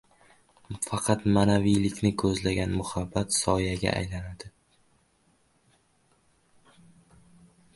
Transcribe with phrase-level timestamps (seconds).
[0.85, 4.51] Faqat ma’naviylikni ko‘zlagan muhabbat soyaga aylanadi;